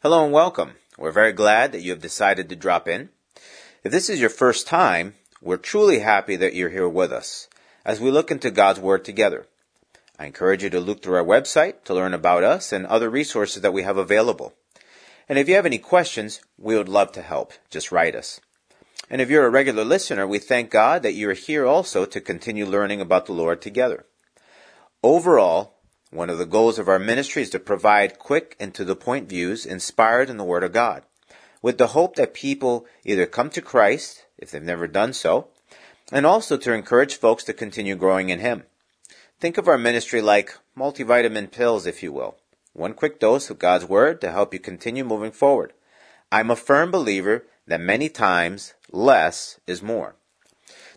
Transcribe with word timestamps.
Hello 0.00 0.22
and 0.22 0.32
welcome. 0.32 0.74
We're 0.96 1.10
very 1.10 1.32
glad 1.32 1.72
that 1.72 1.82
you 1.82 1.90
have 1.90 2.00
decided 2.00 2.48
to 2.48 2.54
drop 2.54 2.86
in. 2.86 3.08
If 3.82 3.90
this 3.90 4.08
is 4.08 4.20
your 4.20 4.30
first 4.30 4.68
time, 4.68 5.14
we're 5.42 5.56
truly 5.56 5.98
happy 5.98 6.36
that 6.36 6.54
you're 6.54 6.68
here 6.68 6.88
with 6.88 7.12
us 7.12 7.48
as 7.84 8.00
we 8.00 8.12
look 8.12 8.30
into 8.30 8.52
God's 8.52 8.78
Word 8.78 9.04
together. 9.04 9.48
I 10.16 10.26
encourage 10.26 10.62
you 10.62 10.70
to 10.70 10.78
look 10.78 11.02
through 11.02 11.16
our 11.16 11.24
website 11.24 11.82
to 11.82 11.94
learn 11.94 12.14
about 12.14 12.44
us 12.44 12.70
and 12.70 12.86
other 12.86 13.10
resources 13.10 13.60
that 13.62 13.72
we 13.72 13.82
have 13.82 13.96
available. 13.96 14.54
And 15.28 15.36
if 15.36 15.48
you 15.48 15.56
have 15.56 15.66
any 15.66 15.78
questions, 15.78 16.42
we 16.56 16.76
would 16.76 16.88
love 16.88 17.10
to 17.14 17.22
help. 17.22 17.52
Just 17.68 17.90
write 17.90 18.14
us. 18.14 18.40
And 19.10 19.20
if 19.20 19.28
you're 19.28 19.46
a 19.46 19.50
regular 19.50 19.84
listener, 19.84 20.28
we 20.28 20.38
thank 20.38 20.70
God 20.70 21.02
that 21.02 21.14
you 21.14 21.28
are 21.28 21.34
here 21.34 21.66
also 21.66 22.04
to 22.04 22.20
continue 22.20 22.66
learning 22.66 23.00
about 23.00 23.26
the 23.26 23.32
Lord 23.32 23.60
together. 23.60 24.06
Overall, 25.02 25.77
one 26.10 26.30
of 26.30 26.38
the 26.38 26.46
goals 26.46 26.78
of 26.78 26.88
our 26.88 26.98
ministry 26.98 27.42
is 27.42 27.50
to 27.50 27.58
provide 27.58 28.18
quick 28.18 28.56
and 28.58 28.74
to 28.74 28.84
the 28.84 28.96
point 28.96 29.28
views 29.28 29.66
inspired 29.66 30.30
in 30.30 30.38
the 30.38 30.44
Word 30.44 30.64
of 30.64 30.72
God, 30.72 31.02
with 31.60 31.76
the 31.76 31.88
hope 31.88 32.16
that 32.16 32.32
people 32.32 32.86
either 33.04 33.26
come 33.26 33.50
to 33.50 33.60
Christ, 33.60 34.24
if 34.38 34.50
they've 34.50 34.62
never 34.62 34.86
done 34.86 35.12
so, 35.12 35.48
and 36.10 36.24
also 36.24 36.56
to 36.56 36.72
encourage 36.72 37.16
folks 37.16 37.44
to 37.44 37.52
continue 37.52 37.94
growing 37.94 38.30
in 38.30 38.40
Him. 38.40 38.64
Think 39.38 39.58
of 39.58 39.68
our 39.68 39.78
ministry 39.78 40.22
like 40.22 40.56
multivitamin 40.76 41.50
pills, 41.50 41.86
if 41.86 42.02
you 42.02 42.12
will. 42.12 42.36
One 42.72 42.94
quick 42.94 43.20
dose 43.20 43.50
of 43.50 43.58
God's 43.58 43.84
Word 43.84 44.20
to 44.22 44.32
help 44.32 44.54
you 44.54 44.60
continue 44.60 45.04
moving 45.04 45.32
forward. 45.32 45.72
I'm 46.32 46.50
a 46.50 46.56
firm 46.56 46.90
believer 46.90 47.44
that 47.66 47.80
many 47.80 48.08
times 48.08 48.74
less 48.90 49.60
is 49.66 49.82
more. 49.82 50.14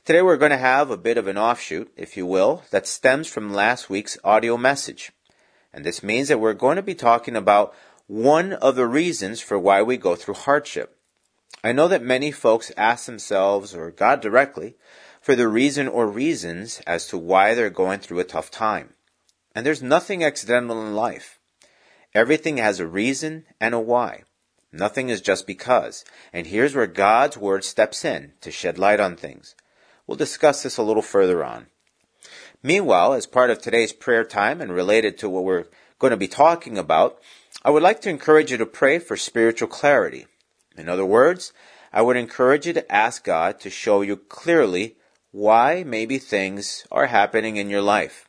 Today 0.03 0.23
we're 0.23 0.37
going 0.37 0.49
to 0.49 0.57
have 0.57 0.89
a 0.89 0.97
bit 0.97 1.19
of 1.19 1.27
an 1.27 1.37
offshoot, 1.37 1.91
if 1.95 2.17
you 2.17 2.25
will, 2.25 2.63
that 2.71 2.87
stems 2.87 3.27
from 3.27 3.53
last 3.53 3.87
week's 3.87 4.17
audio 4.23 4.57
message. 4.57 5.11
And 5.71 5.85
this 5.85 6.01
means 6.01 6.27
that 6.29 6.39
we're 6.39 6.55
going 6.55 6.77
to 6.77 6.81
be 6.81 6.95
talking 6.95 7.35
about 7.35 7.75
one 8.07 8.53
of 8.53 8.75
the 8.75 8.87
reasons 8.87 9.41
for 9.41 9.59
why 9.59 9.83
we 9.83 9.97
go 9.97 10.15
through 10.15 10.33
hardship. 10.33 10.97
I 11.63 11.71
know 11.71 11.87
that 11.87 12.01
many 12.01 12.31
folks 12.31 12.71
ask 12.75 13.05
themselves, 13.05 13.75
or 13.75 13.91
God 13.91 14.21
directly, 14.21 14.73
for 15.21 15.35
the 15.35 15.47
reason 15.47 15.87
or 15.87 16.07
reasons 16.07 16.81
as 16.87 17.05
to 17.09 17.17
why 17.19 17.53
they're 17.53 17.69
going 17.69 17.99
through 17.99 18.21
a 18.21 18.23
tough 18.23 18.49
time. 18.49 18.95
And 19.53 19.63
there's 19.67 19.83
nothing 19.83 20.23
accidental 20.23 20.81
in 20.81 20.95
life. 20.95 21.37
Everything 22.15 22.57
has 22.57 22.79
a 22.79 22.87
reason 22.87 23.45
and 23.59 23.75
a 23.75 23.79
why. 23.79 24.23
Nothing 24.71 25.09
is 25.09 25.21
just 25.21 25.45
because. 25.45 26.03
And 26.33 26.47
here's 26.47 26.73
where 26.73 26.87
God's 26.87 27.37
Word 27.37 27.63
steps 27.63 28.03
in 28.03 28.33
to 28.41 28.49
shed 28.49 28.79
light 28.79 28.99
on 28.99 29.15
things. 29.15 29.53
We'll 30.11 30.17
discuss 30.17 30.61
this 30.61 30.75
a 30.75 30.83
little 30.83 31.01
further 31.01 31.41
on. 31.41 31.67
Meanwhile, 32.61 33.13
as 33.13 33.25
part 33.25 33.49
of 33.49 33.61
today's 33.61 33.93
prayer 33.93 34.25
time 34.25 34.59
and 34.59 34.73
related 34.73 35.17
to 35.19 35.29
what 35.29 35.45
we're 35.45 35.67
going 35.99 36.11
to 36.11 36.17
be 36.17 36.27
talking 36.27 36.77
about, 36.77 37.21
I 37.63 37.69
would 37.69 37.81
like 37.81 38.01
to 38.01 38.09
encourage 38.09 38.51
you 38.51 38.57
to 38.57 38.65
pray 38.65 38.99
for 38.99 39.15
spiritual 39.15 39.69
clarity. 39.69 40.27
In 40.75 40.89
other 40.89 41.05
words, 41.05 41.53
I 41.93 42.01
would 42.01 42.17
encourage 42.17 42.67
you 42.67 42.73
to 42.73 42.91
ask 42.91 43.23
God 43.23 43.61
to 43.61 43.69
show 43.69 44.01
you 44.01 44.17
clearly 44.17 44.97
why 45.31 45.85
maybe 45.87 46.17
things 46.17 46.85
are 46.91 47.05
happening 47.05 47.55
in 47.55 47.69
your 47.69 47.81
life. 47.81 48.27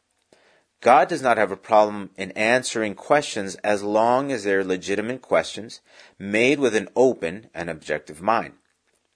God 0.81 1.09
does 1.09 1.21
not 1.21 1.37
have 1.37 1.51
a 1.51 1.57
problem 1.57 2.11
in 2.17 2.31
answering 2.37 2.95
questions 2.95 3.57
as 3.65 3.83
long 3.83 4.31
as 4.31 4.45
they're 4.45 4.63
legitimate 4.63 5.21
questions 5.21 5.81
made 6.17 6.61
with 6.61 6.77
an 6.77 6.91
open 6.95 7.51
and 7.53 7.69
objective 7.69 8.23
mind. 8.23 8.55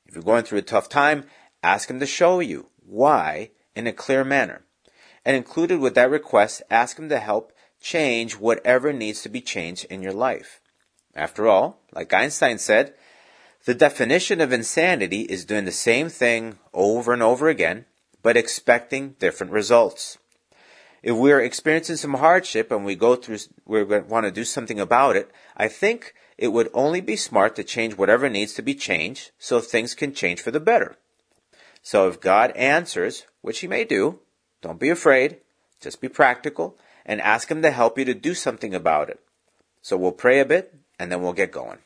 If 0.05 0.17
you're 0.17 0.25
going 0.25 0.43
through 0.43 0.59
a 0.59 0.63
tough 0.63 0.89
time, 0.89 1.27
Ask 1.67 1.91
Him 1.91 1.99
to 1.99 2.07
show 2.07 2.39
you 2.39 2.69
why 2.87 3.51
in 3.75 3.89
a 3.89 3.93
clear 3.93 4.23
manner. 4.23 4.63
And 5.25 5.37
included 5.37 5.81
with 5.81 5.97
that 5.97 6.09
request, 6.09 6.63
ask 6.71 6.97
Him 6.97 7.09
to 7.09 7.19
help 7.19 7.53
change 7.81 8.37
whatever 8.37 8.93
needs 8.93 9.23
to 9.23 9.29
be 9.29 9.41
changed 9.41 9.85
in 9.91 10.01
your 10.01 10.13
life. 10.13 10.61
After 11.17 11.49
all, 11.49 11.81
like 11.93 12.15
Einstein 12.15 12.59
said, 12.59 12.95
the 13.65 13.75
definition 13.75 14.41
of 14.41 14.53
insanity 14.53 15.23
is 15.23 15.45
doing 15.45 15.65
the 15.65 15.73
same 15.73 16.09
thing 16.09 16.61
over 16.73 17.13
and 17.13 17.21
over 17.21 17.49
again, 17.49 17.87
but 18.23 18.37
expecting 18.37 19.17
different 19.19 19.53
results. 19.53 20.19
If 21.03 21.17
we're 21.17 21.41
experiencing 21.41 21.97
some 21.97 22.15
hardship 22.15 22.71
and 22.71 22.85
we 22.85 22.95
go 22.95 23.17
through, 23.17 23.39
we 23.65 23.83
want 23.83 24.25
to 24.25 24.31
do 24.31 24.45
something 24.45 24.79
about 24.79 25.17
it, 25.17 25.33
I 25.57 25.67
think 25.67 26.15
it 26.39 26.53
would 26.53 26.71
only 26.73 27.01
be 27.01 27.17
smart 27.17 27.57
to 27.57 27.65
change 27.65 27.97
whatever 27.97 28.31
needs 28.31 28.55
to 28.55 28.63
be 28.63 28.77
changed 28.77 29.33
so 29.37 29.59
things 29.59 29.97
can 29.97 30.15
change 30.15 30.41
for 30.41 30.53
the 30.53 30.61
better. 30.61 30.97
So 31.87 32.09
if 32.09 32.21
God 32.21 32.51
answers, 32.57 33.27
which 33.43 33.61
He 33.61 33.69
may 33.69 33.85
do, 33.85 34.19
don't 34.61 34.81
be 34.81 34.91
afraid. 34.91 35.37
Just 35.81 36.01
be 36.01 36.09
practical 36.09 36.77
and 37.05 37.21
ask 37.21 37.49
Him 37.49 37.63
to 37.63 37.71
help 37.71 37.97
you 37.97 38.05
to 38.07 38.13
do 38.13 38.35
something 38.35 38.75
about 38.75 39.09
it. 39.09 39.21
So 39.83 39.97
we'll 39.97 40.11
pray 40.11 40.41
a 40.41 40.45
bit 40.45 40.75
and 40.99 41.13
then 41.13 41.23
we'll 41.23 41.33
get 41.33 41.53
going. 41.53 41.79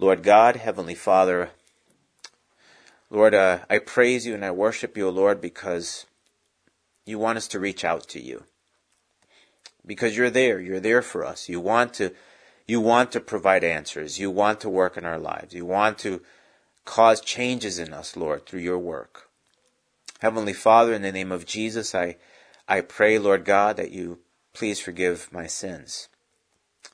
Lord 0.00 0.24
God, 0.24 0.56
Heavenly 0.56 0.96
Father, 0.96 1.50
Lord, 3.08 3.34
uh, 3.34 3.60
I 3.70 3.78
praise 3.78 4.26
you 4.26 4.34
and 4.34 4.44
I 4.44 4.50
worship 4.50 4.96
you, 4.96 5.08
Lord, 5.10 5.40
because 5.40 6.06
you 7.06 7.20
want 7.20 7.38
us 7.38 7.46
to 7.48 7.60
reach 7.60 7.84
out 7.84 8.08
to 8.08 8.20
you. 8.20 8.42
Because 9.86 10.16
you're 10.16 10.28
there. 10.28 10.60
You're 10.60 10.80
there 10.80 11.02
for 11.02 11.24
us. 11.24 11.48
You 11.48 11.60
want 11.60 11.94
to, 11.94 12.12
you 12.66 12.80
want 12.80 13.12
to 13.12 13.20
provide 13.20 13.62
answers. 13.62 14.18
You 14.18 14.32
want 14.32 14.58
to 14.62 14.68
work 14.68 14.96
in 14.96 15.04
our 15.04 15.20
lives. 15.20 15.54
You 15.54 15.66
want 15.66 15.98
to 15.98 16.20
cause 16.84 17.20
changes 17.20 17.78
in 17.78 17.92
us, 17.92 18.16
Lord, 18.16 18.46
through 18.46 18.60
your 18.60 18.78
work. 18.78 19.28
Heavenly 20.20 20.52
Father, 20.52 20.92
in 20.92 21.02
the 21.02 21.12
name 21.12 21.32
of 21.32 21.46
Jesus, 21.46 21.94
I, 21.94 22.16
I 22.68 22.80
pray, 22.80 23.18
Lord 23.18 23.44
God, 23.44 23.76
that 23.76 23.90
you 23.90 24.20
please 24.52 24.78
forgive 24.78 25.32
my 25.32 25.46
sins. 25.46 26.08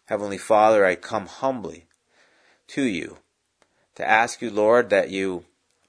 Heavenly 0.06 0.38
Father, 0.38 0.84
I 0.84 0.94
come 0.94 1.26
humbly 1.26 1.86
to 2.68 2.82
you 2.82 3.18
to 3.94 4.08
ask 4.08 4.40
you, 4.40 4.50
Lord, 4.50 4.90
that 4.90 5.10
you 5.10 5.44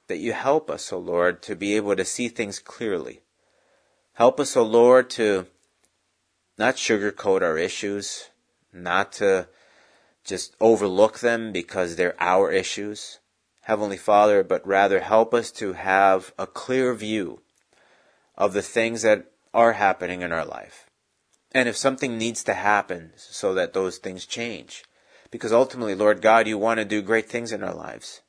that 0.07 0.17
you 0.17 0.33
help 0.33 0.71
us, 0.71 0.91
O 0.91 0.97
oh 0.97 0.99
Lord, 0.99 1.43
to 1.43 1.55
be 1.55 1.75
able 1.75 1.95
to 1.95 2.03
see 2.03 2.27
things 2.27 2.57
clearly. 2.57 3.21
Help 4.13 4.39
us, 4.39 4.57
O 4.57 4.61
oh 4.61 4.65
Lord, 4.65 5.09
to 5.11 5.45
not 6.57 6.75
sugarcoat 6.75 7.43
our 7.43 7.57
issues, 7.57 8.29
not 8.73 9.11
to 9.13 9.47
just 10.23 10.55
overlook 10.59 11.19
them 11.19 11.51
because 11.51 11.95
they're 11.95 12.19
our 12.19 12.51
issues. 12.51 13.19
Heavenly 13.69 13.97
Father, 13.97 14.43
but 14.43 14.65
rather 14.65 14.99
help 14.99 15.31
us 15.31 15.51
to 15.51 15.73
have 15.73 16.33
a 16.39 16.47
clear 16.47 16.95
view 16.95 17.41
of 18.35 18.53
the 18.53 18.63
things 18.63 19.03
that 19.03 19.27
are 19.53 19.73
happening 19.73 20.23
in 20.23 20.31
our 20.31 20.43
life. 20.43 20.89
And 21.51 21.69
if 21.69 21.77
something 21.77 22.17
needs 22.17 22.43
to 22.45 22.55
happen 22.55 23.11
so 23.15 23.53
that 23.53 23.73
those 23.73 23.99
things 23.99 24.25
change. 24.25 24.85
Because 25.29 25.53
ultimately, 25.53 25.93
Lord 25.93 26.19
God, 26.19 26.47
you 26.47 26.57
want 26.57 26.79
to 26.79 26.83
do 26.83 27.03
great 27.03 27.29
things 27.29 27.51
in 27.51 27.61
our 27.61 27.75
lives. 27.75 28.21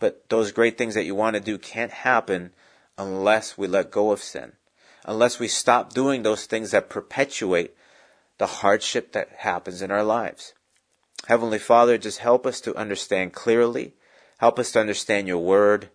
But 0.00 0.28
those 0.28 0.50
great 0.50 0.76
things 0.76 0.94
that 0.94 1.04
you 1.04 1.14
want 1.14 1.34
to 1.34 1.40
do 1.40 1.56
can't 1.56 1.92
happen 1.92 2.50
unless 2.98 3.56
we 3.56 3.68
let 3.68 3.92
go 3.92 4.10
of 4.10 4.20
sin. 4.20 4.54
Unless 5.04 5.38
we 5.38 5.46
stop 5.46 5.92
doing 5.92 6.24
those 6.24 6.46
things 6.46 6.72
that 6.72 6.90
perpetuate 6.90 7.76
the 8.38 8.48
hardship 8.48 9.12
that 9.12 9.28
happens 9.38 9.82
in 9.82 9.92
our 9.92 10.02
lives. 10.02 10.52
Heavenly 11.28 11.60
Father, 11.60 11.96
just 11.96 12.18
help 12.18 12.44
us 12.44 12.60
to 12.62 12.74
understand 12.74 13.32
clearly 13.32 13.94
Help 14.44 14.58
us 14.58 14.72
to 14.72 14.78
understand 14.78 15.26
your 15.26 15.38
word. 15.38 15.88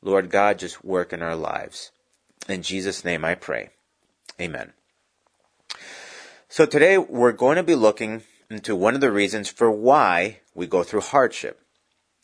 Lord 0.00 0.30
God, 0.30 0.60
just 0.60 0.84
work 0.84 1.12
in 1.12 1.22
our 1.22 1.34
lives. 1.34 1.90
In 2.48 2.62
Jesus' 2.62 3.04
name 3.04 3.24
I 3.24 3.34
pray. 3.34 3.70
Amen. 4.40 4.74
So 6.48 6.66
today 6.66 6.98
we're 6.98 7.32
going 7.32 7.56
to 7.56 7.64
be 7.64 7.74
looking 7.74 8.22
into 8.48 8.76
one 8.76 8.94
of 8.94 9.00
the 9.00 9.10
reasons 9.10 9.48
for 9.48 9.72
why 9.72 10.38
we 10.54 10.68
go 10.68 10.84
through 10.84 11.00
hardship. 11.00 11.62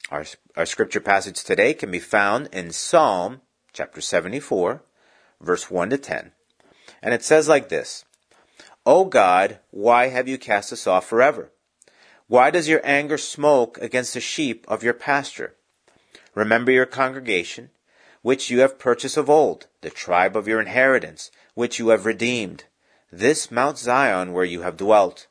Our, 0.09 0.25
our 0.57 0.67
scripture 0.67 1.01
passage 1.01 1.43
today 1.43 1.75
can 1.75 1.91
be 1.91 1.99
found 1.99 2.49
in 2.53 2.71
Psalm 2.71 3.41
chapter 3.73 4.01
74, 4.01 4.85
verse 5.41 5.69
1 5.69 5.91
to 5.91 5.99
10. 5.99 6.31
And 7.03 7.13
it 7.13 7.25
says 7.25 7.49
like 7.49 7.71
this, 7.71 8.05
O 8.87 9.05
God, 9.05 9.59
why 9.73 10.11
have 10.11 10.29
you 10.29 10.39
cast 10.39 10.73
us 10.73 10.87
off 10.87 11.09
forever? 11.09 11.51
Why 12.29 12.51
does 12.51 12.69
your 12.69 12.81
anger 12.85 13.19
smoke 13.19 13.79
against 13.79 14.15
the 14.15 14.21
sheep 14.21 14.65
of 14.69 14.85
your 14.85 14.95
pasture? 14.95 15.56
Remember 16.37 16.71
your 16.71 16.87
congregation, 16.87 17.71
which 18.23 18.51
you 18.51 18.61
have 18.61 18.79
purchased 18.79 19.17
of 19.17 19.29
old, 19.29 19.67
the 19.81 19.91
tribe 19.91 20.37
of 20.37 20.47
your 20.47 20.61
inheritance, 20.61 21.33
which 21.55 21.81
you 21.81 21.89
have 21.89 22.07
redeemed, 22.07 22.63
this 23.11 23.51
Mount 23.51 23.79
Zion 23.79 24.33
where 24.33 24.45
you 24.45 24.63
have 24.63 24.77
dwelt. 24.77 25.27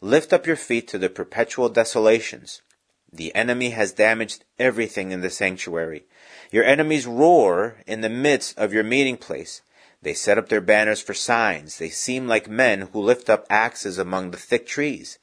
Lift 0.00 0.32
up 0.32 0.46
your 0.46 0.54
feet 0.54 0.86
to 0.88 0.98
the 0.98 1.08
perpetual 1.08 1.68
desolations. 1.68 2.62
The 3.12 3.34
enemy 3.34 3.70
has 3.70 3.90
damaged 3.90 4.44
everything 4.58 5.10
in 5.10 5.22
the 5.22 5.30
sanctuary. 5.30 6.04
Your 6.52 6.64
enemies 6.64 7.06
roar 7.06 7.82
in 7.84 8.02
the 8.02 8.08
midst 8.08 8.56
of 8.56 8.72
your 8.72 8.84
meeting 8.84 9.16
place. 9.16 9.62
They 10.02 10.14
set 10.14 10.38
up 10.38 10.48
their 10.48 10.60
banners 10.60 11.00
for 11.00 11.14
signs. 11.14 11.78
They 11.78 11.88
seem 11.88 12.28
like 12.28 12.48
men 12.48 12.82
who 12.92 13.00
lift 13.00 13.28
up 13.28 13.46
axes 13.50 13.98
among 13.98 14.30
the 14.30 14.36
thick 14.36 14.66
trees 14.66 15.18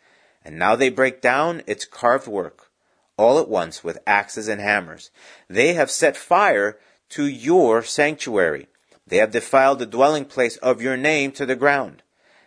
and 0.45 0.57
now 0.57 0.75
they 0.75 0.89
break 0.89 1.21
down 1.21 1.63
its 1.65 1.86
carved 1.86 2.27
work, 2.27 2.69
all 3.18 3.39
at 3.39 3.50
once 3.50 3.83
with 3.83 4.00
axes 4.07 4.48
and 4.48 4.60
hammers. 4.60 5.12
They 5.50 5.74
have 5.74 5.92
set 5.92 6.18
fire 6.18 6.77
to 7.10 7.25
your 7.25 7.83
sanctuary. 7.83 8.68
They 9.06 9.18
have 9.18 9.31
defiled 9.31 9.80
the 9.80 9.86
dwelling 9.86 10.25
place 10.25 10.57
of 10.57 10.81
your 10.81 10.98
name 10.98 11.31
to 11.33 11.45
the 11.45 11.56
ground. 11.56 12.01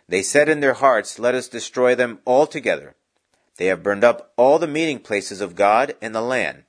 They 0.09 0.21
said 0.21 0.49
in 0.49 0.59
their 0.59 0.73
hearts, 0.73 1.19
Let 1.19 1.35
us 1.35 1.47
destroy 1.47 1.95
them 1.95 2.19
altogether. 2.25 2.95
They 3.57 3.67
have 3.67 3.83
burned 3.83 4.03
up 4.03 4.33
all 4.37 4.59
the 4.59 4.67
meeting 4.67 4.99
places 4.99 5.41
of 5.41 5.55
God 5.55 5.95
in 6.01 6.11
the 6.11 6.21
land. 6.21 6.63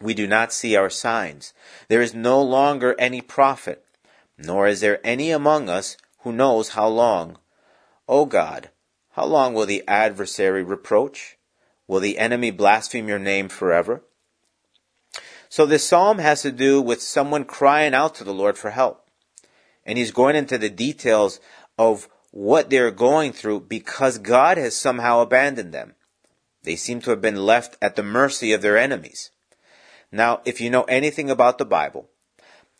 We 0.00 0.14
do 0.14 0.26
not 0.26 0.52
see 0.52 0.76
our 0.76 0.90
signs. 0.90 1.54
There 1.88 2.02
is 2.02 2.14
no 2.14 2.42
longer 2.42 2.94
any 2.98 3.20
prophet, 3.20 3.84
nor 4.36 4.66
is 4.66 4.80
there 4.80 5.00
any 5.04 5.30
among 5.30 5.68
us 5.68 5.96
who 6.20 6.32
knows 6.32 6.70
how 6.70 6.88
long. 6.88 7.38
O 8.08 8.26
God, 8.26 8.70
how 9.12 9.24
long 9.24 9.54
will 9.54 9.66
the 9.66 9.84
adversary 9.86 10.62
reproach? 10.62 11.38
Will 11.86 12.00
the 12.00 12.18
enemy 12.18 12.50
blaspheme 12.50 13.08
your 13.08 13.18
name 13.18 13.48
forever? 13.48 14.02
So 15.48 15.66
this 15.66 15.86
psalm 15.86 16.18
has 16.18 16.42
to 16.42 16.50
do 16.50 16.80
with 16.80 17.02
someone 17.02 17.44
crying 17.44 17.94
out 17.94 18.14
to 18.16 18.24
the 18.24 18.34
Lord 18.34 18.58
for 18.58 18.70
help. 18.70 19.08
And 19.84 19.98
he's 19.98 20.10
going 20.10 20.34
into 20.34 20.58
the 20.58 20.70
details 20.70 21.40
of 21.78 22.08
what 22.30 22.70
they're 22.70 22.90
going 22.90 23.32
through 23.32 23.60
because 23.60 24.18
God 24.18 24.56
has 24.56 24.74
somehow 24.74 25.20
abandoned 25.20 25.72
them. 25.72 25.94
They 26.64 26.76
seem 26.76 27.00
to 27.02 27.10
have 27.10 27.20
been 27.20 27.36
left 27.36 27.76
at 27.80 27.94
the 27.94 28.02
mercy 28.02 28.52
of 28.52 28.62
their 28.62 28.78
enemies. 28.78 29.30
Now, 30.10 30.40
if 30.44 30.60
you 30.60 30.70
know 30.70 30.84
anything 30.84 31.30
about 31.30 31.58
the 31.58 31.64
Bible, 31.64 32.08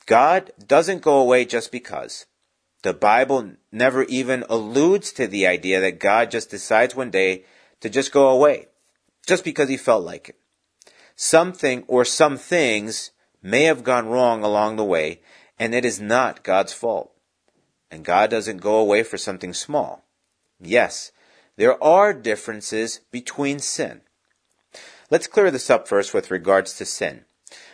God 0.07 0.51
doesn't 0.67 1.03
go 1.03 1.21
away 1.21 1.45
just 1.45 1.71
because. 1.71 2.27
The 2.83 2.95
Bible 2.95 3.53
never 3.71 4.03
even 4.05 4.45
alludes 4.49 5.13
to 5.13 5.27
the 5.27 5.47
idea 5.47 5.81
that 5.81 6.01
God 6.01 6.31
just 6.31 6.51
decides 6.51 6.95
one 6.95 7.11
day 7.11 7.45
to 7.81 7.89
just 7.89 8.13
go 8.13 8.29
away, 8.29 8.67
just 9.25 9.45
because 9.45 9.69
he 9.69 9.77
felt 9.77 10.05
like 10.05 10.29
it. 10.29 10.37
Something 11.17 11.85
or 11.87 12.05
some 12.05 12.37
things 12.37 13.11
may 13.43 13.65
have 13.65 13.85
gone 13.85 14.09
wrong 14.09 14.43
along 14.43 14.77
the 14.77 14.85
way, 14.85 15.21
and 15.59 15.75
it 15.75 15.85
is 15.85 16.01
not 16.01 16.43
God's 16.43 16.73
fault. 16.73 17.13
And 17.91 18.05
God 18.05 18.31
doesn't 18.31 18.59
go 18.59 18.77
away 18.77 19.03
for 19.03 19.17
something 19.17 19.53
small. 19.53 20.05
Yes, 20.61 21.13
there 21.57 21.83
are 21.83 22.13
differences 22.13 23.01
between 23.13 23.61
sin. 23.61 24.01
Let's 25.11 25.27
clear 25.27 25.51
this 25.51 25.71
up 25.71 25.87
first 25.87 26.13
with 26.13 26.31
regards 26.31 26.77
to 26.79 26.85
sin. 26.85 27.25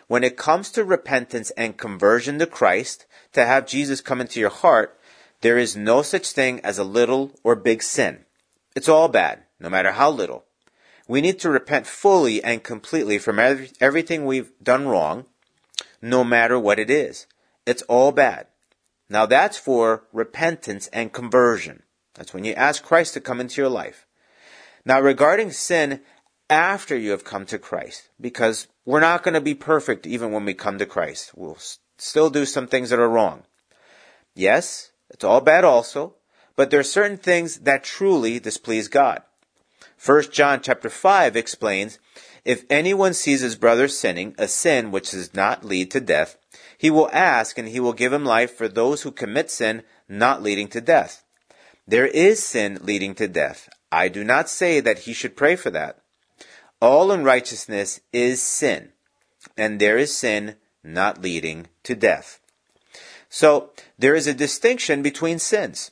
When 0.08 0.25
it 0.25 0.37
comes 0.37 0.70
to 0.73 0.85
repentance 0.85 1.50
and 1.52 1.79
conversion 1.79 2.38
to 2.41 2.47
Christ, 2.47 3.06
to 3.32 3.47
have 3.47 3.67
Jesus 3.67 4.00
come 4.00 4.20
into 4.20 4.41
your 4.41 4.50
heart, 4.50 4.99
there 5.41 5.56
is 5.56 5.76
no 5.76 6.02
such 6.02 6.32
thing 6.32 6.61
as 6.61 6.79
a 6.79 6.85
little 6.85 7.32
or 7.43 7.55
big 7.55 7.82
sin. 7.82 8.26
It's 8.75 8.88
all 8.88 9.08
bad, 9.08 9.44
no 9.58 9.70
matter 9.70 9.93
how 9.93 10.11
little. 10.11 10.44
We 11.11 11.21
need 11.21 11.41
to 11.41 11.51
repent 11.51 11.89
fully 11.89 12.41
and 12.41 12.62
completely 12.62 13.19
from 13.19 13.41
every, 13.41 13.73
everything 13.81 14.25
we've 14.25 14.53
done 14.62 14.87
wrong, 14.87 15.27
no 16.01 16.23
matter 16.23 16.57
what 16.57 16.79
it 16.79 16.89
is. 16.89 17.27
It's 17.67 17.83
all 17.89 18.12
bad. 18.12 18.47
Now 19.09 19.27
that's 19.27 19.59
for 19.59 20.05
repentance 20.12 20.87
and 20.93 21.12
conversion. 21.12 21.83
That's 22.15 22.33
when 22.33 22.45
you 22.45 22.53
ask 22.53 22.85
Christ 22.85 23.15
to 23.15 23.21
come 23.21 23.41
into 23.41 23.61
your 23.61 23.69
life. 23.69 24.07
Now 24.85 25.01
regarding 25.01 25.51
sin 25.51 26.03
after 26.49 26.97
you 26.97 27.11
have 27.11 27.25
come 27.25 27.45
to 27.47 27.59
Christ, 27.59 28.09
because 28.21 28.69
we're 28.85 29.01
not 29.01 29.25
going 29.25 29.35
to 29.35 29.41
be 29.41 29.55
perfect 29.55 30.07
even 30.07 30.31
when 30.31 30.45
we 30.45 30.55
come 30.55 30.79
to 30.79 30.87
Christ. 30.87 31.33
We'll 31.35 31.59
still 31.99 32.31
do 32.31 32.47
some 32.47 32.69
things 32.69 32.91
that 32.91 33.01
are 33.01 33.09
wrong. 33.09 33.43
Yes, 34.37 34.93
it's 35.11 35.25
all 35.25 35.41
bad 35.41 35.65
also, 35.65 36.15
but 36.55 36.71
there 36.71 36.79
are 36.79 36.85
certain 36.85 37.17
things 37.17 37.59
that 37.62 37.83
truly 37.83 38.39
displease 38.39 38.87
God. 38.87 39.25
1 40.05 40.31
John 40.31 40.62
chapter 40.62 40.88
5 40.88 41.37
explains, 41.37 41.99
if 42.43 42.64
anyone 42.70 43.12
sees 43.12 43.43
his 43.43 43.55
brother 43.55 43.87
sinning, 43.87 44.35
a 44.38 44.49
sin 44.49 44.91
which 44.91 45.11
does 45.11 45.35
not 45.35 45.62
lead 45.62 45.91
to 45.91 46.00
death, 46.00 46.38
he 46.79 46.91
will 46.91 47.11
ask 47.12 47.58
and 47.58 47.69
he 47.69 47.81
will 47.81 47.93
give 47.93 48.11
him 48.11 48.25
life 48.25 48.55
for 48.56 48.67
those 48.67 49.02
who 49.02 49.11
commit 49.11 49.50
sin 49.50 49.82
not 50.08 50.43
leading 50.43 50.69
to 50.69 50.81
death. 50.81 51.23
There 51.87 52.06
is 52.06 52.43
sin 52.43 52.79
leading 52.81 53.14
to 53.17 53.29
death. 53.29 53.69
I 53.93 54.08
do 54.08 54.25
not 54.25 54.49
say 54.49 54.81
that 54.81 55.00
he 55.00 55.12
should 55.12 55.37
pray 55.37 55.55
for 55.55 55.69
that. 55.70 55.99
All 56.81 57.12
unrighteousness 57.12 58.00
is 58.11 58.41
sin, 58.41 58.93
and 59.55 59.79
there 59.79 59.99
is 59.99 60.17
sin 60.17 60.56
not 60.82 61.20
leading 61.20 61.67
to 61.82 61.94
death. 61.94 62.41
So, 63.29 63.70
there 63.99 64.14
is 64.14 64.26
a 64.26 64.32
distinction 64.32 65.02
between 65.02 65.38
sins. 65.38 65.91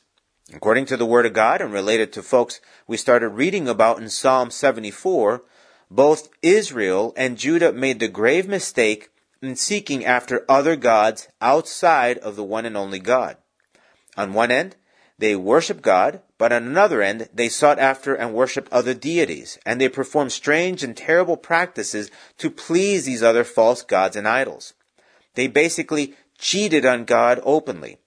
According 0.51 0.87
to 0.87 0.97
the 0.97 1.05
Word 1.05 1.27
of 1.27 1.33
God 1.33 1.61
and 1.61 1.71
related 1.71 2.11
to 2.13 2.23
folks 2.23 2.59
we 2.89 2.97
started 2.97 3.29
reading 3.29 3.67
about 3.67 3.99
in 3.99 4.09
Psalm 4.09 4.49
74, 4.49 5.43
both 5.91 6.27
Israel 6.41 7.13
and 7.15 7.37
Judah 7.37 7.71
made 7.71 7.99
the 7.99 8.07
grave 8.07 8.47
mistake 8.47 9.11
in 9.43 9.55
seeking 9.55 10.03
after 10.03 10.43
other 10.49 10.75
gods 10.75 11.27
outside 11.39 12.17
of 12.17 12.35
the 12.35 12.43
one 12.43 12.65
and 12.65 12.75
only 12.75 12.97
God. 12.97 13.37
On 14.17 14.33
one 14.33 14.49
end, 14.49 14.75
they 15.19 15.35
worship 15.35 15.83
God, 15.83 16.23
but 16.39 16.51
on 16.51 16.63
another 16.63 17.03
end, 17.03 17.29
they 17.31 17.47
sought 17.47 17.77
after 17.77 18.15
and 18.15 18.33
worshiped 18.33 18.73
other 18.73 18.95
deities, 18.95 19.59
and 19.67 19.79
they 19.79 19.87
performed 19.87 20.31
strange 20.31 20.83
and 20.83 20.97
terrible 20.97 21.37
practices 21.37 22.09
to 22.39 22.49
please 22.49 23.05
these 23.05 23.21
other 23.21 23.43
false 23.43 23.83
gods 23.83 24.15
and 24.15 24.27
idols. 24.27 24.73
They 25.35 25.45
basically 25.45 26.15
cheated 26.39 26.87
on 26.87 27.05
God 27.05 27.39
openly. 27.43 27.99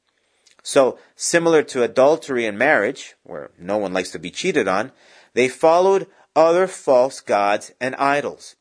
So, 0.62 0.98
similar 1.16 1.62
to 1.64 1.82
adultery 1.82 2.46
and 2.46 2.56
marriage, 2.56 3.14
where 3.24 3.50
no 3.58 3.78
one 3.78 3.92
likes 3.92 4.10
to 4.12 4.18
be 4.18 4.30
cheated 4.30 4.68
on, 4.68 4.92
they 5.34 5.48
followed 5.48 6.06
other 6.36 6.66
false 6.66 7.20
gods 7.20 7.72
and 7.80 7.94
idols. 7.96 8.56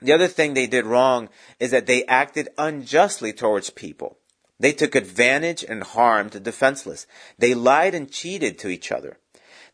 The 0.00 0.12
other 0.12 0.28
thing 0.28 0.52
they 0.52 0.66
did 0.66 0.84
wrong 0.84 1.30
is 1.58 1.70
that 1.70 1.86
they 1.86 2.04
acted 2.04 2.50
unjustly 2.58 3.32
towards 3.32 3.70
people. 3.70 4.18
They 4.60 4.72
took 4.72 4.94
advantage 4.94 5.64
and 5.64 5.82
harmed 5.82 6.32
the 6.32 6.40
defenseless. 6.40 7.06
They 7.38 7.54
lied 7.54 7.94
and 7.94 8.10
cheated 8.10 8.58
to 8.58 8.68
each 8.68 8.92
other. 8.92 9.18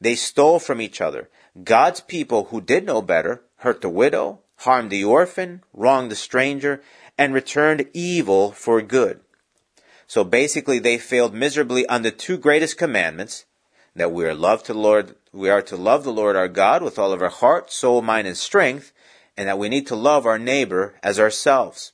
They 0.01 0.15
stole 0.15 0.59
from 0.59 0.81
each 0.81 1.01
other. 1.01 1.29
God's 1.63 2.01
people 2.01 2.45
who 2.45 2.61
did 2.61 2.87
know 2.87 3.03
better 3.03 3.43
hurt 3.57 3.81
the 3.81 3.89
widow, 3.89 4.41
harmed 4.59 4.91
the 4.91 5.05
orphan, 5.05 5.63
wronged 5.75 6.11
the 6.11 6.17
stranger, 6.17 6.83
and 7.19 7.35
returned 7.35 7.89
evil 7.93 8.53
for 8.53 8.81
good. 8.81 9.21
So 10.11 10.25
basically 10.25 10.81
they 10.81 10.99
failed 10.99 11.35
miserably 11.35 11.87
on 11.87 12.03
the 12.03 12.11
two 12.11 12.37
greatest 12.37 12.77
commandments, 12.77 13.45
that 13.95 14.11
we 14.11 14.25
are 14.25 14.35
love 14.35 14.65
to 14.65 14.75
Lord, 14.75 15.15
we 15.33 15.49
are 15.49 15.63
to 15.63 15.77
love 15.77 16.03
the 16.03 16.11
Lord 16.11 16.35
our 16.35 16.49
God 16.49 16.83
with 16.83 16.99
all 16.99 17.13
of 17.13 17.23
our 17.23 17.29
heart, 17.29 17.71
soul, 17.71 18.03
mind, 18.03 18.27
and 18.27 18.37
strength, 18.37 18.93
and 19.37 19.49
that 19.49 19.57
we 19.57 19.69
need 19.69 19.87
to 19.87 19.95
love 19.95 20.27
our 20.27 20.37
neighbor 20.37 20.97
as 21.01 21.21
ourselves. 21.21 21.93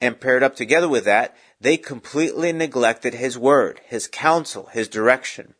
And 0.00 0.20
paired 0.20 0.42
up 0.42 0.56
together 0.56 0.88
with 0.88 1.04
that, 1.04 1.36
they 1.60 1.76
completely 1.76 2.50
neglected 2.50 3.14
his 3.14 3.38
word, 3.38 3.82
his 3.86 4.08
counsel, 4.08 4.66
his 4.72 4.88
direction. 4.88 5.54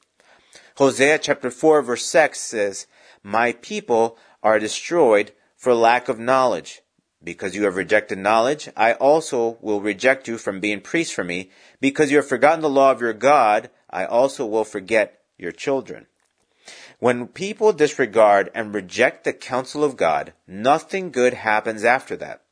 Hosea 0.79 1.21
chapter 1.21 1.49
4 1.49 1.83
verse 1.83 2.07
6 2.07 2.41
says, 2.41 2.89
My 3.23 3.53
people 3.53 4.19
are 4.43 4.59
destroyed 4.59 5.31
for 5.57 5.75
lack 5.75 6.09
of 6.09 6.19
knowledge. 6.19 6.83
Because 7.23 7.55
you 7.55 7.65
have 7.65 7.77
rejected 7.77 8.19
knowledge, 8.19 8.69
I 8.77 8.93
also 8.93 9.59
will 9.61 9.81
reject 9.81 10.29
you 10.29 10.39
from 10.39 10.61
being 10.61 10.81
priests 10.81 11.13
for 11.13 11.25
me. 11.25 11.51
Because 11.81 12.11
you 12.11 12.19
have 12.19 12.29
forgotten 12.29 12.61
the 12.61 12.71
law 12.71 12.93
of 12.93 13.01
your 13.01 13.13
God, 13.13 13.71
I 13.91 14.05
also 14.05 14.47
will 14.47 14.65
forget 14.65 15.21
your 15.37 15.53
children. 15.53 16.07
When 17.01 17.29
people 17.29 17.73
disregard 17.73 18.51
and 18.55 18.75
reject 18.75 19.25
the 19.25 19.33
counsel 19.33 19.85
of 19.85 19.97
God, 19.97 20.33
nothing 20.47 21.11
good 21.11 21.35
happens 21.35 21.85
after 21.85 22.17
that. 22.17 22.43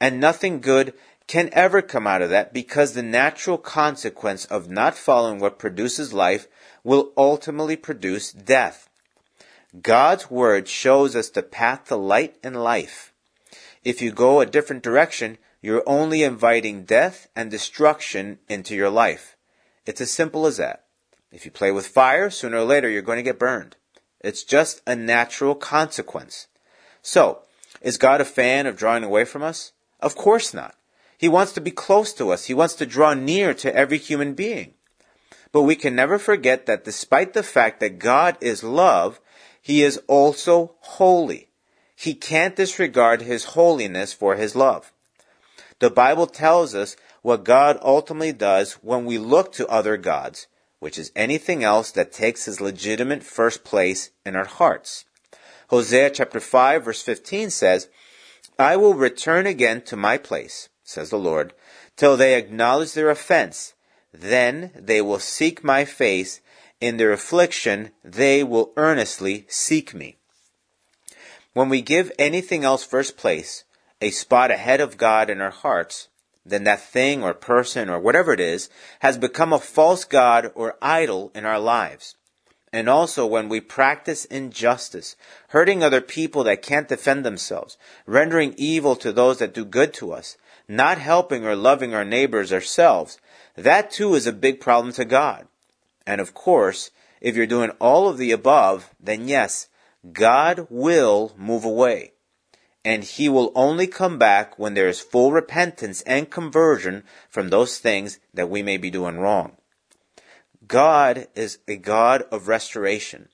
And 0.00 0.20
nothing 0.20 0.60
good 0.60 0.94
can 1.26 1.50
ever 1.52 1.82
come 1.82 2.06
out 2.06 2.22
of 2.22 2.30
that 2.30 2.52
because 2.54 2.92
the 2.92 3.02
natural 3.02 3.58
consequence 3.58 4.46
of 4.46 4.70
not 4.70 4.96
following 4.96 5.38
what 5.38 5.58
produces 5.58 6.12
life 6.12 6.48
will 6.82 7.12
ultimately 7.16 7.76
produce 7.76 8.32
death. 8.32 8.88
God's 9.82 10.30
word 10.30 10.68
shows 10.68 11.14
us 11.14 11.28
the 11.28 11.42
path 11.42 11.88
to 11.88 11.96
light 11.96 12.36
and 12.42 12.56
life. 12.62 13.07
If 13.84 14.02
you 14.02 14.12
go 14.12 14.40
a 14.40 14.46
different 14.46 14.82
direction, 14.82 15.38
you're 15.60 15.82
only 15.86 16.22
inviting 16.22 16.84
death 16.84 17.28
and 17.34 17.50
destruction 17.50 18.38
into 18.48 18.74
your 18.74 18.90
life. 18.90 19.36
It's 19.86 20.00
as 20.00 20.10
simple 20.10 20.46
as 20.46 20.56
that. 20.58 20.84
If 21.30 21.44
you 21.44 21.50
play 21.50 21.70
with 21.72 21.86
fire, 21.86 22.30
sooner 22.30 22.58
or 22.58 22.64
later 22.64 22.88
you're 22.88 23.02
going 23.02 23.18
to 23.18 23.22
get 23.22 23.38
burned. 23.38 23.76
It's 24.20 24.44
just 24.44 24.82
a 24.86 24.96
natural 24.96 25.54
consequence. 25.54 26.46
So, 27.02 27.42
is 27.80 27.98
God 27.98 28.20
a 28.20 28.24
fan 28.24 28.66
of 28.66 28.76
drawing 28.76 29.04
away 29.04 29.24
from 29.24 29.42
us? 29.42 29.72
Of 30.00 30.16
course 30.16 30.52
not. 30.52 30.74
He 31.16 31.28
wants 31.28 31.52
to 31.52 31.60
be 31.60 31.70
close 31.70 32.12
to 32.14 32.30
us. 32.30 32.46
He 32.46 32.54
wants 32.54 32.74
to 32.74 32.86
draw 32.86 33.14
near 33.14 33.54
to 33.54 33.74
every 33.74 33.98
human 33.98 34.34
being. 34.34 34.74
But 35.50 35.62
we 35.62 35.76
can 35.76 35.94
never 35.94 36.18
forget 36.18 36.66
that 36.66 36.84
despite 36.84 37.32
the 37.32 37.42
fact 37.42 37.80
that 37.80 37.98
God 37.98 38.36
is 38.40 38.62
love, 38.62 39.20
He 39.60 39.82
is 39.82 40.00
also 40.06 40.74
holy. 40.80 41.47
He 41.98 42.14
can't 42.14 42.56
disregard 42.56 43.22
His 43.22 43.44
holiness 43.56 44.12
for 44.12 44.36
His 44.36 44.54
love. 44.54 44.92
The 45.80 45.90
Bible 45.90 46.26
tells 46.26 46.74
us 46.74 46.96
what 47.22 47.44
God 47.44 47.78
ultimately 47.82 48.32
does 48.32 48.74
when 48.74 49.04
we 49.04 49.18
look 49.18 49.52
to 49.52 49.66
other 49.68 49.96
gods 49.96 50.46
which 50.80 50.98
is 50.98 51.12
anything 51.16 51.64
else 51.64 51.90
that 51.92 52.12
takes 52.12 52.44
his 52.44 52.60
legitimate 52.60 53.22
first 53.22 53.64
place 53.64 54.10
in 54.24 54.36
our 54.36 54.46
hearts. 54.46 55.04
Hosea 55.68 56.10
chapter 56.10 56.40
5 56.40 56.84
verse 56.84 57.02
15 57.02 57.50
says, 57.50 57.88
I 58.58 58.76
will 58.76 58.94
return 58.94 59.46
again 59.46 59.82
to 59.82 59.96
my 59.96 60.18
place, 60.18 60.68
says 60.82 61.10
the 61.10 61.18
Lord, 61.18 61.52
till 61.96 62.16
they 62.16 62.34
acknowledge 62.34 62.94
their 62.94 63.10
offense. 63.10 63.74
Then 64.12 64.70
they 64.74 65.00
will 65.00 65.18
seek 65.18 65.62
my 65.62 65.84
face. 65.84 66.40
In 66.80 66.96
their 66.96 67.12
affliction, 67.12 67.90
they 68.04 68.44
will 68.44 68.72
earnestly 68.76 69.46
seek 69.48 69.94
me. 69.94 70.17
When 71.54 71.68
we 71.68 71.82
give 71.82 72.12
anything 72.18 72.64
else 72.64 72.84
first 72.84 73.16
place, 73.16 73.64
a 74.00 74.10
spot 74.10 74.50
ahead 74.50 74.80
of 74.80 74.96
God 74.96 75.30
in 75.30 75.40
our 75.40 75.50
hearts, 75.50 76.08
then 76.44 76.64
that 76.64 76.80
thing 76.80 77.22
or 77.22 77.34
person 77.34 77.88
or 77.88 77.98
whatever 77.98 78.32
it 78.32 78.40
is 78.40 78.70
has 79.00 79.18
become 79.18 79.52
a 79.52 79.58
false 79.58 80.04
God 80.04 80.50
or 80.54 80.76
idol 80.80 81.30
in 81.34 81.44
our 81.44 81.58
lives. 81.58 82.16
And 82.72 82.88
also 82.88 83.26
when 83.26 83.48
we 83.48 83.60
practice 83.60 84.24
injustice, 84.26 85.16
hurting 85.48 85.82
other 85.82 86.00
people 86.00 86.44
that 86.44 86.62
can't 86.62 86.88
defend 86.88 87.24
themselves, 87.24 87.78
rendering 88.06 88.54
evil 88.56 88.94
to 88.96 89.12
those 89.12 89.38
that 89.38 89.54
do 89.54 89.64
good 89.64 89.94
to 89.94 90.12
us, 90.12 90.36
not 90.68 90.98
helping 90.98 91.46
or 91.46 91.56
loving 91.56 91.94
our 91.94 92.04
neighbors 92.04 92.52
ourselves, 92.52 93.18
that 93.56 93.90
too 93.90 94.14
is 94.14 94.26
a 94.26 94.32
big 94.32 94.60
problem 94.60 94.92
to 94.94 95.04
God. 95.04 95.46
And 96.06 96.20
of 96.20 96.34
course, 96.34 96.90
if 97.20 97.36
you're 97.36 97.46
doing 97.46 97.70
all 97.80 98.06
of 98.08 98.18
the 98.18 98.32
above, 98.32 98.90
then 99.00 99.28
yes, 99.28 99.68
God 100.12 100.66
will 100.70 101.32
move 101.36 101.64
away. 101.64 102.12
And 102.84 103.04
he 103.04 103.28
will 103.28 103.52
only 103.54 103.86
come 103.86 104.18
back 104.18 104.58
when 104.58 104.74
there 104.74 104.88
is 104.88 105.00
full 105.00 105.32
repentance 105.32 106.00
and 106.02 106.30
conversion 106.30 107.04
from 107.28 107.48
those 107.48 107.78
things 107.78 108.18
that 108.32 108.48
we 108.48 108.62
may 108.62 108.76
be 108.76 108.90
doing 108.90 109.18
wrong. 109.18 109.56
God 110.66 111.26
is 111.34 111.58
a 111.66 111.76
God 111.76 112.22
of 112.30 112.48
restoration, 112.48 113.28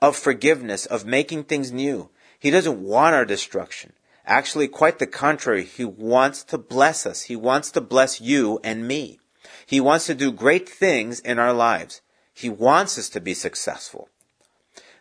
of 0.00 0.16
forgiveness, 0.16 0.84
of 0.86 1.06
making 1.06 1.44
things 1.44 1.72
new. 1.72 2.10
He 2.38 2.50
doesn't 2.50 2.82
want 2.82 3.14
our 3.14 3.24
destruction. 3.24 3.92
Actually, 4.24 4.68
quite 4.68 4.98
the 4.98 5.06
contrary. 5.06 5.64
He 5.64 5.84
wants 5.84 6.44
to 6.44 6.58
bless 6.58 7.06
us. 7.06 7.22
He 7.22 7.36
wants 7.36 7.70
to 7.72 7.80
bless 7.80 8.20
you 8.20 8.60
and 8.62 8.86
me. 8.86 9.18
He 9.66 9.80
wants 9.80 10.06
to 10.06 10.14
do 10.14 10.32
great 10.32 10.68
things 10.68 11.20
in 11.20 11.38
our 11.38 11.52
lives. 11.52 12.02
He 12.32 12.48
wants 12.48 12.98
us 12.98 13.08
to 13.10 13.20
be 13.20 13.34
successful. 13.34 14.08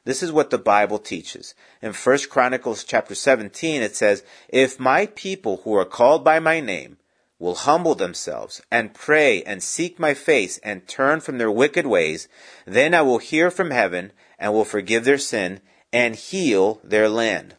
This 0.04 0.24
is 0.24 0.32
what 0.32 0.50
the 0.50 0.58
Bible 0.58 0.98
teaches. 0.98 1.54
In 1.82 1.94
1 1.94 2.18
Chronicles 2.30 2.84
chapter 2.84 3.14
17 3.14 3.84
it 3.84 3.96
says, 3.96 4.24
If 4.50 4.80
my 4.80 5.06
people 5.06 5.62
who 5.64 5.76
are 5.76 5.86
called 5.86 6.24
by 6.24 6.40
my 6.40 6.60
name 6.60 6.98
will 7.38 7.56
humble 7.56 7.94
themselves 7.94 8.62
and 8.72 8.96
pray 8.96 9.44
and 9.44 9.62
seek 9.62 10.00
my 10.00 10.16
face 10.16 10.58
and 10.60 10.88
turn 10.88 11.20
from 11.20 11.38
their 11.38 11.52
wicked 11.52 11.86
ways, 11.86 12.28
then 12.66 12.96
I 12.96 13.04
will 13.04 13.20
hear 13.20 13.52
from 13.52 13.70
heaven 13.70 14.12
and 14.40 14.54
will 14.54 14.66
forgive 14.66 15.06
their 15.06 15.20
sin 15.20 15.62
and 15.94 16.16
heal 16.16 16.80
their 16.84 17.10
land. 17.10 17.56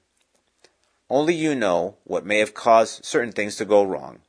Only 1.08 1.34
you 1.34 1.54
know 1.54 1.96
what 2.04 2.26
may 2.26 2.38
have 2.38 2.54
caused 2.54 3.04
certain 3.04 3.32
things 3.32 3.56
to 3.56 3.64
go 3.64 3.84
wrong. 3.84 4.20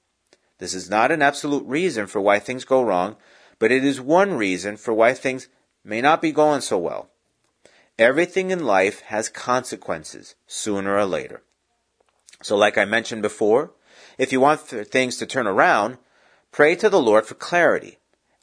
This 0.59 0.75
is 0.75 0.89
not 0.89 1.11
an 1.11 1.21
absolute 1.21 1.65
reason 1.65 2.05
for 2.07 2.21
why 2.21 2.39
things 2.39 2.63
go 2.63 2.83
wrong, 2.83 3.15
but 3.57 3.71
it 3.71 3.83
is 3.83 3.99
one 3.99 4.33
reason 4.33 4.77
for 4.77 4.93
why 4.93 5.13
things 5.13 5.47
may 5.83 5.99
not 6.01 6.21
be 6.21 6.31
going 6.31 6.61
so 6.61 6.77
well. 6.77 7.09
Everything 7.99 8.49
in 8.49 8.65
life 8.65 9.01
has 9.01 9.29
consequences 9.29 10.33
sooner 10.47 10.95
or 10.95 11.05
later. 11.05 11.43
So 12.41 12.57
like 12.57 12.77
I 12.77 12.85
mentioned 12.85 13.21
before, 13.21 13.71
if 14.17 14.31
you 14.31 14.39
want 14.39 14.61
things 14.61 15.17
to 15.17 15.27
turn 15.27 15.45
around, 15.45 15.97
pray 16.51 16.75
to 16.75 16.89
the 16.89 17.01
Lord 17.01 17.25
for 17.25 17.35
clarity. 17.35 17.99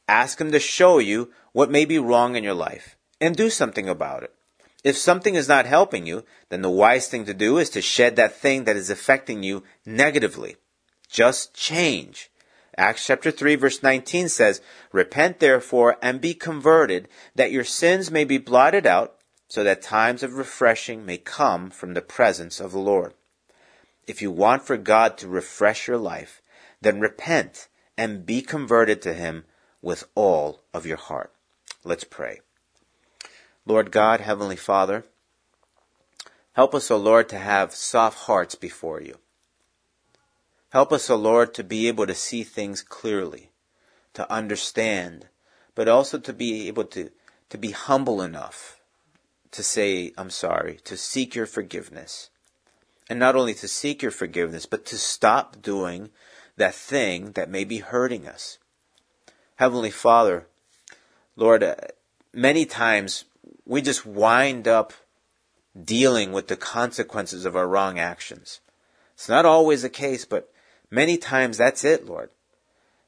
Ask 0.09 0.41
Him 0.41 0.53
to 0.53 0.61
show 0.61 0.99
you 0.99 1.33
what 1.53 1.71
may 1.71 1.85
be 1.85 1.99
wrong 1.99 2.37
in 2.37 2.45
your 2.45 2.55
life 2.55 2.97
and 3.21 3.37
do 3.37 3.51
something 3.51 3.89
about 3.89 4.23
it. 4.23 4.35
If 4.83 4.97
something 4.97 5.35
is 5.35 5.49
not 5.49 5.67
helping 5.67 6.07
you, 6.07 6.25
then 6.49 6.63
the 6.63 6.71
wise 6.71 7.09
thing 7.09 7.27
to 7.27 7.35
do 7.35 7.59
is 7.59 7.71
to 7.71 7.83
shed 7.83 8.17
that 8.17 8.37
thing 8.37 8.65
that 8.65 8.77
is 8.77 8.89
affecting 8.89 9.43
you 9.43 9.63
negatively. 9.85 10.57
Just 11.09 11.55
change. 11.55 12.31
Acts 12.77 13.05
chapter 13.05 13.31
3 13.31 13.57
verse 13.57 13.83
19 13.83 14.29
says, 14.29 14.63
Repent 14.93 15.41
therefore 15.41 15.99
and 16.01 16.21
be 16.21 16.35
converted, 16.35 17.09
that 17.35 17.53
your 17.53 17.65
sins 17.65 18.11
may 18.11 18.25
be 18.25 18.39
blotted 18.39 18.87
out, 18.87 19.20
so 19.51 19.65
that 19.65 19.83
times 19.83 20.23
of 20.23 20.35
refreshing 20.35 21.05
may 21.05 21.19
come 21.19 21.71
from 21.71 21.93
the 21.93 22.01
presence 22.01 22.61
of 22.61 22.71
the 22.71 22.79
Lord. 22.79 23.15
If 24.07 24.23
you 24.23 24.31
want 24.31 24.63
for 24.63 24.77
God 24.77 25.19
to 25.19 25.29
refresh 25.29 25.89
your 25.89 25.99
life, 25.99 26.41
then 26.81 27.01
repent 27.01 27.67
and 27.99 28.25
be 28.25 28.43
converted 28.43 29.03
to 29.03 29.13
Him 29.13 29.45
with 29.83 30.05
all 30.15 30.63
of 30.73 30.87
your 30.87 30.99
heart. 30.99 31.33
Let's 31.83 32.05
pray. 32.05 32.43
Lord 33.67 33.91
God, 33.91 34.21
Heavenly 34.21 34.55
Father, 34.55 35.05
help 36.53 36.73
us, 36.73 36.89
O 36.89 36.97
Lord, 36.97 37.29
to 37.31 37.39
have 37.39 37.75
soft 37.75 38.21
hearts 38.27 38.55
before 38.55 39.03
you. 39.03 39.19
Help 40.69 40.93
us, 40.93 41.11
O 41.11 41.17
Lord, 41.17 41.55
to 41.55 41.65
be 41.65 41.89
able 41.89 42.07
to 42.07 42.15
see 42.15 42.45
things 42.45 42.83
clearly, 42.83 43.51
to 44.15 44.31
understand, 44.33 45.27
but 45.75 45.89
also 45.89 46.21
to 46.21 46.33
be 46.33 46.69
able 46.69 46.85
to, 46.85 47.11
to 47.49 47.59
be 47.59 47.73
humble 47.73 48.23
enough 48.23 48.80
to 49.53 49.63
say, 49.63 50.13
I'm 50.17 50.31
sorry, 50.31 50.79
to 50.85 50.97
seek 50.97 51.35
your 51.35 51.47
forgiveness 51.47 52.31
and 53.09 53.19
not 53.19 53.35
only 53.35 53.55
to 53.55 53.67
seek 53.67 54.03
your 54.03 54.13
forgiveness, 54.13 54.67
but 54.67 54.87
to 54.87 54.97
stop 54.97 55.61
doing 55.61 56.11
that 56.57 56.75
thing 56.75 57.33
that 57.33 57.51
may 57.51 57.65
be 57.65 57.79
hurting 57.79 58.29
us. 58.29 58.59
Heavenly 59.57 59.91
Father, 59.91 60.47
Lord, 61.35 61.63
uh, 61.65 61.75
many 62.33 62.65
times 62.65 63.25
we 63.67 63.83
just 63.83 64.07
wind 64.07 64.69
up 64.69 64.93
dealing 65.85 66.33
with 66.33 66.49
the 66.49 66.57
consequences 66.57 67.45
of 67.45 67.57
our 67.57 67.67
wrong 67.67 67.99
actions. 67.99 68.61
It's 69.15 69.29
not 69.29 69.45
always 69.45 69.83
the 69.83 69.89
case, 69.89 70.25
but 70.25 70.53
many 70.91 71.17
times 71.17 71.59
that's 71.59 71.85
it, 71.85 72.07
Lord. 72.07 72.31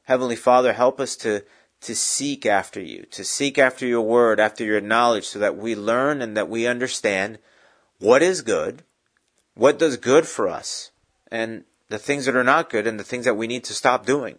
Heavenly 0.03 0.35
Father, 0.35 0.73
help 0.73 0.99
us 0.99 1.15
to, 1.17 1.43
to 1.83 1.95
seek 1.95 2.45
after 2.45 2.81
you, 2.81 3.05
to 3.11 3.23
seek 3.23 3.57
after 3.57 3.85
your 3.85 4.01
word, 4.01 4.39
after 4.39 4.63
your 4.63 4.81
knowledge, 4.81 5.25
so 5.25 5.39
that 5.39 5.57
we 5.57 5.75
learn 5.75 6.21
and 6.21 6.35
that 6.35 6.49
we 6.49 6.67
understand 6.67 7.39
what 7.99 8.21
is 8.21 8.41
good 8.41 8.83
what 9.55 9.77
does 9.77 9.97
good 9.97 10.27
for 10.27 10.47
us 10.47 10.91
and 11.31 11.63
the 11.89 11.99
things 11.99 12.25
that 12.25 12.35
are 12.35 12.43
not 12.43 12.69
good 12.69 12.87
and 12.87 12.99
the 12.99 13.03
things 13.03 13.25
that 13.25 13.37
we 13.37 13.47
need 13.47 13.63
to 13.65 13.73
stop 13.73 14.05
doing. 14.05 14.37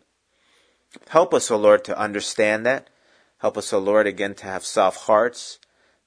Help 1.09 1.33
us, 1.35 1.51
O 1.51 1.57
Lord, 1.57 1.85
to 1.85 1.99
understand 1.99 2.67
that. 2.67 2.91
Help 3.39 3.57
us, 3.57 3.73
O 3.73 3.79
Lord, 3.79 4.07
again 4.07 4.35
to 4.37 4.47
have 4.47 4.65
soft 4.65 5.03
hearts, 5.03 5.59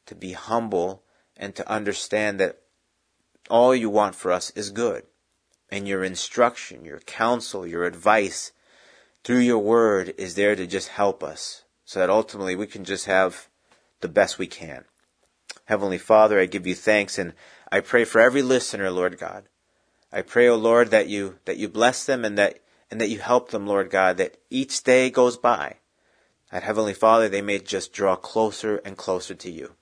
to 0.06 0.16
be 0.16 0.34
humble, 0.34 1.04
and 1.36 1.56
to 1.56 1.70
understand 1.70 2.40
that 2.40 2.60
all 3.50 3.76
you 3.76 3.90
want 3.90 4.16
for 4.16 4.32
us 4.32 4.50
is 4.52 4.72
good. 4.72 5.04
And 5.70 5.88
your 5.88 6.04
instruction, 6.04 6.86
your 6.86 7.00
counsel, 7.00 7.68
your 7.68 7.86
advice 7.86 8.52
through 9.28 9.40
your 9.40 9.60
word 9.60 10.14
is 10.18 10.36
there 10.36 10.56
to 10.56 10.66
just 10.66 10.88
help 10.88 11.22
us 11.22 11.66
so 11.84 12.00
that 12.00 12.10
ultimately 12.10 12.56
we 12.56 12.66
can 12.66 12.86
just 12.86 13.08
have 13.08 13.50
the 14.00 14.08
best 14.08 14.40
we 14.40 14.48
can. 14.48 14.86
Heavenly 15.66 15.98
Father, 15.98 16.40
I 16.40 16.46
give 16.46 16.66
you 16.66 16.74
thanks 16.74 17.20
and 17.20 17.34
I 17.70 17.82
pray 17.82 18.06
for 18.06 18.22
every 18.22 18.42
listener, 18.42 18.90
Lord 18.90 19.20
God. 19.20 19.50
I 20.14 20.22
pray, 20.22 20.48
O 20.48 20.54
oh 20.54 20.56
Lord, 20.56 20.92
that 20.92 21.10
you 21.10 21.40
that 21.44 21.58
you 21.58 21.68
bless 21.68 22.06
them 22.06 22.24
and 22.24 22.38
that 22.38 22.60
and 22.90 23.02
that 23.02 23.10
you 23.10 23.20
help 23.20 23.50
them, 23.50 23.68
Lord 23.68 23.90
God, 23.90 24.16
that 24.16 24.38
each 24.50 24.82
day 24.84 25.10
goes 25.10 25.36
by, 25.36 25.76
that 26.50 26.64
Heavenly 26.64 26.94
Father, 26.94 27.28
they 27.28 27.42
may 27.42 27.60
just 27.60 27.92
draw 27.92 28.16
closer 28.16 28.78
and 28.86 28.96
closer 28.96 29.36
to 29.36 29.52
you. 29.52 29.74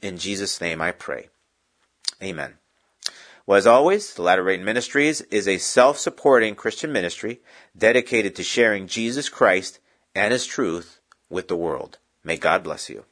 In 0.00 0.18
Jesus' 0.18 0.60
name 0.60 0.82
I 0.82 0.90
pray. 0.90 1.28
Amen. 2.20 2.54
Well, 3.46 3.58
as 3.58 3.66
always, 3.66 4.14
the 4.14 4.22
Latter 4.22 4.42
Rain 4.42 4.64
Ministries 4.64 5.20
is 5.22 5.48
a 5.48 5.58
self-supporting 5.58 6.54
Christian 6.54 6.92
ministry 6.92 7.40
dedicated 7.76 8.36
to 8.36 8.42
sharing 8.42 8.86
Jesus 8.86 9.28
Christ 9.28 9.80
and 10.14 10.32
His 10.32 10.46
truth 10.46 11.00
with 11.28 11.48
the 11.48 11.56
world. 11.56 11.98
May 12.22 12.36
God 12.36 12.62
bless 12.62 12.88
you. 12.88 13.04